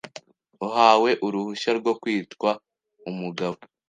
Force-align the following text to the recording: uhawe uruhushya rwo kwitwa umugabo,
uhawe 0.65 1.11
uruhushya 1.25 1.71
rwo 1.79 1.93
kwitwa 2.01 2.49
umugabo, 3.09 3.57